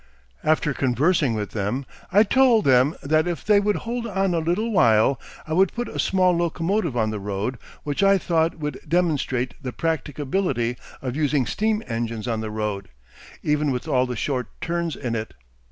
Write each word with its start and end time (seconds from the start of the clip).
After 0.43 0.73
conversing 0.73 1.35
with 1.35 1.51
them, 1.51 1.85
I 2.11 2.23
told 2.23 2.65
them 2.65 2.95
that 3.03 3.27
if 3.27 3.45
they 3.45 3.59
would 3.59 3.75
hold 3.85 4.07
on 4.07 4.33
a 4.33 4.39
little 4.39 4.71
while 4.71 5.21
I 5.47 5.53
would 5.53 5.73
put 5.73 5.87
a 5.87 5.99
small 5.99 6.35
locomotive 6.35 6.97
on 6.97 7.11
the 7.11 7.19
road, 7.19 7.59
which 7.83 8.01
I 8.01 8.17
thought 8.17 8.57
would 8.57 8.79
demonstrate 8.87 9.53
the 9.61 9.71
practicability 9.71 10.75
of 11.03 11.15
using 11.15 11.45
steam 11.45 11.83
engines 11.85 12.27
on 12.27 12.41
the 12.41 12.49
road, 12.49 12.89
even 13.43 13.69
with 13.69 13.87
all 13.87 14.07
the 14.07 14.15
short 14.15 14.47
turns 14.59 14.95
in 14.95 15.13
it. 15.15 15.35